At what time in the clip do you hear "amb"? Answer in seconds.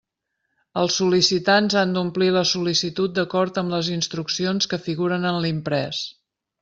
3.63-3.75